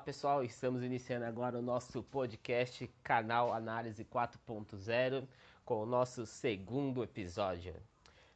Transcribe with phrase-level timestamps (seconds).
[0.00, 5.28] Olá pessoal, estamos iniciando agora o nosso podcast Canal Análise 4.0
[5.62, 7.74] com o nosso segundo episódio.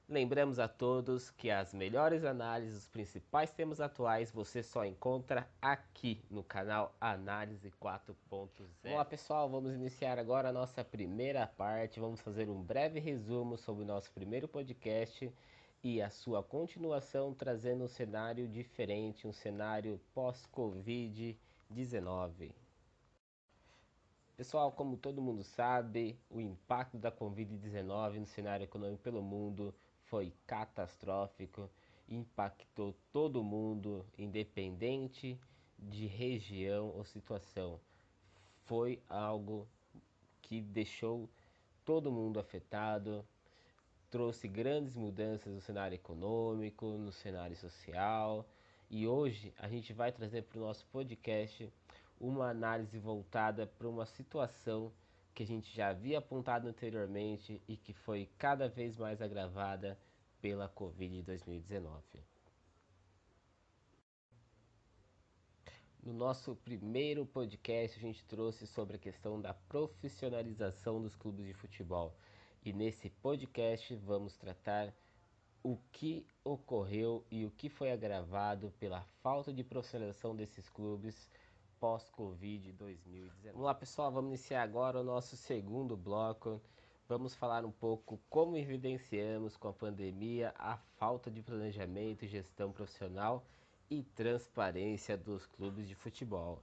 [0.06, 6.20] Lembramos a todos que as melhores análises dos principais temas atuais você só encontra aqui
[6.30, 8.92] no canal Análise 4.0.
[8.92, 11.98] Olá pessoal, vamos iniciar agora a nossa primeira parte.
[11.98, 15.32] Vamos fazer um breve resumo sobre o nosso primeiro podcast
[15.84, 22.50] e a sua continuação trazendo um cenário diferente, um cenário pós-Covid-19.
[24.34, 30.32] Pessoal, como todo mundo sabe, o impacto da Covid-19 no cenário econômico pelo mundo foi
[30.46, 31.68] catastrófico,
[32.08, 35.38] impactou todo mundo, independente
[35.78, 37.78] de região ou situação.
[38.64, 39.68] Foi algo
[40.40, 41.28] que deixou
[41.84, 43.22] todo mundo afetado,
[44.14, 48.48] trouxe grandes mudanças no cenário econômico, no cenário social.
[48.88, 51.68] E hoje a gente vai trazer para o nosso podcast
[52.20, 54.92] uma análise voltada para uma situação
[55.34, 59.98] que a gente já havia apontado anteriormente e que foi cada vez mais agravada
[60.40, 62.00] pela Covid-2019.
[66.04, 71.52] No nosso primeiro podcast, a gente trouxe sobre a questão da profissionalização dos clubes de
[71.52, 72.16] futebol.
[72.64, 74.90] E nesse podcast vamos tratar
[75.62, 81.28] o que ocorreu e o que foi agravado pela falta de profissionalização desses clubes
[81.78, 83.52] pós-Covid 2019.
[83.52, 86.58] Vamos lá, pessoal, vamos iniciar agora o nosso segundo bloco.
[87.06, 93.44] Vamos falar um pouco como evidenciamos com a pandemia a falta de planejamento gestão profissional
[93.90, 96.62] e transparência dos clubes de futebol.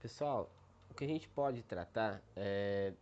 [0.00, 0.50] Pessoal,
[0.88, 2.94] o que a gente pode tratar é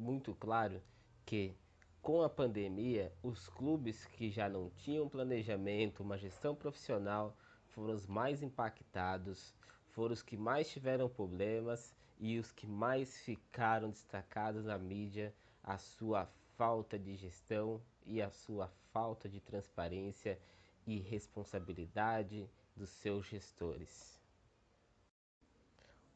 [0.00, 0.82] muito claro
[1.24, 1.54] que
[2.02, 7.36] com a pandemia, os clubes que já não tinham planejamento, uma gestão profissional,
[7.68, 9.54] foram os mais impactados
[9.90, 15.78] foram os que mais tiveram problemas e os que mais ficaram destacados na mídia a
[15.78, 16.26] sua
[16.56, 20.38] falta de gestão e a sua falta de transparência
[20.86, 24.19] e responsabilidade dos seus gestores.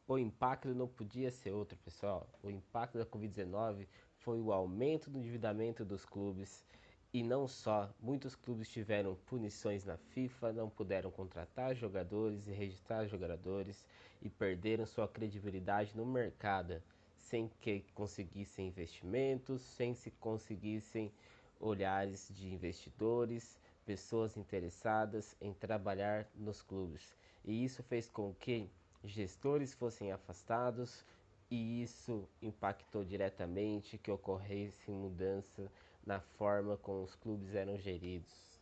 [0.06, 2.28] O impacto não podia ser outro, pessoal.
[2.42, 3.87] O impacto da Covid-19
[4.19, 6.62] foi o aumento do endividamento dos clubes
[7.10, 13.06] e não só, muitos clubes tiveram punições na FIFA, não puderam contratar jogadores e registrar
[13.06, 13.87] jogadores
[14.20, 16.82] e perderam sua credibilidade no mercado,
[17.16, 21.10] sem que conseguissem investimentos, sem se conseguissem
[21.59, 27.16] olhares de investidores, pessoas interessadas em trabalhar nos clubes.
[27.43, 28.69] E isso fez com que
[29.04, 31.04] gestores fossem afastados
[31.50, 35.70] e isso impactou diretamente que ocorresse mudança
[36.04, 38.60] na forma como os clubes eram geridos,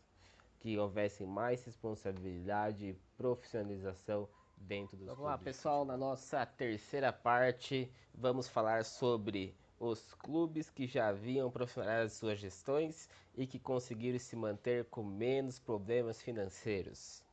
[0.61, 5.31] que houvesse mais responsabilidade e profissionalização dentro dos vamos clubes.
[5.31, 11.51] Vamos lá, pessoal, na nossa terceira parte, vamos falar sobre os clubes que já haviam
[11.51, 17.25] profissionalizado suas gestões e que conseguiram se manter com menos problemas financeiros.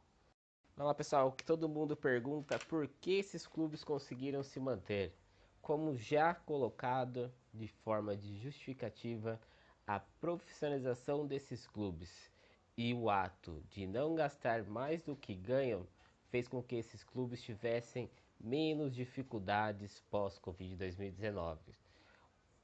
[0.79, 5.13] Vamos lá, pessoal, o que todo mundo pergunta, por que esses clubes conseguiram se manter?
[5.61, 9.37] Como já colocado de forma de justificativa,
[9.85, 12.31] a profissionalização desses clubes
[12.77, 15.85] e o ato de não gastar mais do que ganham
[16.29, 21.59] fez com que esses clubes tivessem menos dificuldades pós-Covid 2019.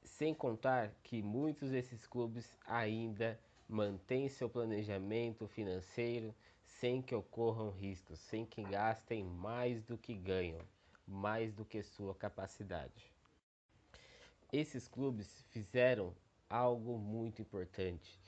[0.02, 3.38] Sem contar que muitos desses clubes ainda
[3.68, 6.34] mantêm seu planejamento financeiro
[6.66, 10.60] sem que ocorram riscos, sem que gastem mais do que ganham,
[11.06, 13.12] mais do que sua capacidade.
[14.52, 16.14] Esses clubes fizeram
[16.48, 18.18] algo muito importante.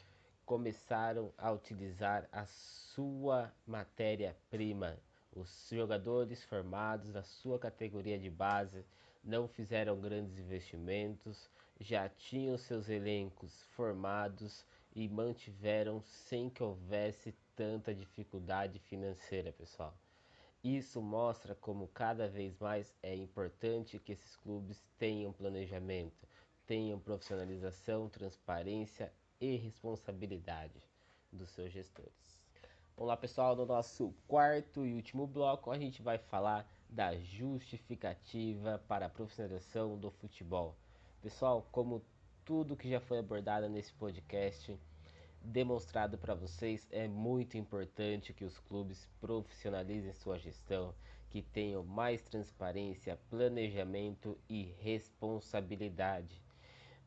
[0.45, 4.99] Começaram a utilizar a sua matéria-prima.
[5.33, 8.85] Os jogadores formados da sua categoria de base
[9.23, 17.93] não fizeram grandes investimentos, já tinham seus elencos formados e mantiveram sem que houvesse tanta
[17.93, 19.93] dificuldade financeira, pessoal.
[20.63, 26.25] Isso mostra como cada vez mais é importante que esses clubes tenham planejamento,
[26.65, 30.81] tenham profissionalização, transparência e responsabilidade
[31.33, 32.39] dos seus gestores.
[32.97, 38.81] Vamos lá, pessoal, no nosso quarto e último bloco, a gente vai falar da justificativa
[38.87, 40.77] para a profissionalização do futebol.
[41.21, 42.05] Pessoal, como
[42.45, 44.79] tudo que já foi abordado nesse podcast,
[45.49, 50.95] demonstrado para vocês, é muito importante que os clubes profissionalizem sua gestão,
[51.31, 56.41] que tenham mais transparência, planejamento e responsabilidade.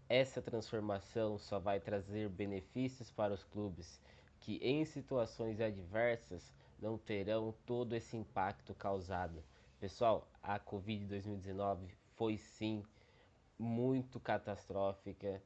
[0.10, 4.02] Essa transformação só vai trazer benefícios para os clubes
[4.40, 9.44] que, em situações adversas, não terão todo esse impacto causado,
[9.82, 12.84] Pessoal, a Covid 2019 foi sim
[13.58, 15.42] muito catastrófica,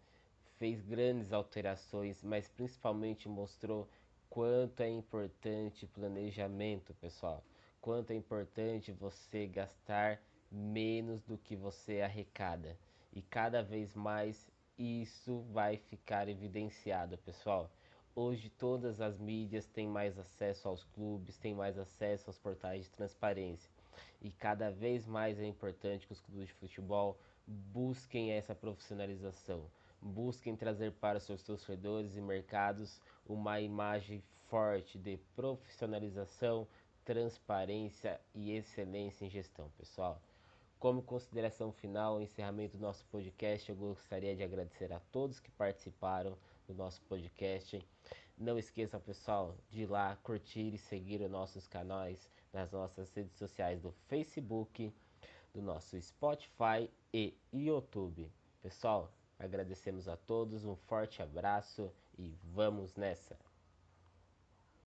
[0.58, 3.88] fez grandes alterações, mas principalmente mostrou
[4.30, 7.44] quanto é importante planejamento, pessoal.
[7.82, 10.20] Quanto é importante você gastar
[10.52, 12.78] menos do que você arrecada.
[13.14, 17.70] E cada vez mais isso vai ficar evidenciado, pessoal.
[18.16, 22.90] Hoje todas as mídias têm mais acesso aos clubes, têm mais acesso aos portais de
[22.92, 23.70] transparência.
[24.22, 27.18] E cada vez mais é importante que os clubes de futebol
[27.48, 29.66] busquem essa profissionalização,
[30.06, 36.68] busquem trazer para seus torcedores e mercados uma imagem forte de profissionalização,
[37.04, 40.22] transparência e excelência em gestão, pessoal.
[40.78, 46.38] Como consideração final, encerramento do nosso podcast, eu gostaria de agradecer a todos que participaram
[46.68, 47.84] do nosso podcast.
[48.38, 53.36] Não esqueçam, pessoal, de ir lá curtir e seguir os nossos canais nas nossas redes
[53.38, 54.94] sociais do Facebook,
[55.52, 58.32] do nosso Spotify e YouTube.
[58.62, 63.38] Pessoal, agradecemos a todos, um forte abraço e vamos nessa!